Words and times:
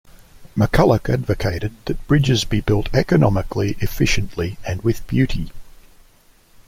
McCullough 0.57 1.13
advocated 1.13 1.73
that 1.85 2.07
bridges 2.07 2.43
be 2.43 2.59
built 2.59 2.89
economically, 2.91 3.77
efficiently, 3.81 4.57
and 4.67 4.81
with 4.83 5.05
beauty. 5.05 5.51